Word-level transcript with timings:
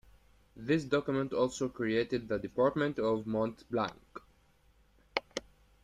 This 0.55 0.83
document 0.83 1.31
also 1.31 1.69
created 1.69 2.27
the 2.27 2.39
department 2.39 2.97
of 2.97 3.27
Mont-Blanc. 3.27 4.01